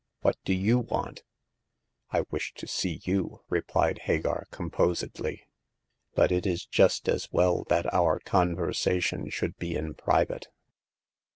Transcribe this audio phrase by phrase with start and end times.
[0.23, 1.21] "What do you want?
[1.53, 5.43] *''' I wish to see you," repHed Hagar, composedly,
[6.15, 10.47] but it is just as well that our conversation should be in private."